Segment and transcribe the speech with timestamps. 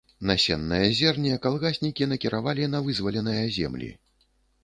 [0.27, 3.91] Насеннае зерне калгаснікі накіравалі на вызваленыя зямлі.